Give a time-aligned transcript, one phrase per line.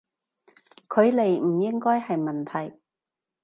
[0.89, 2.79] 距離唔應該係問題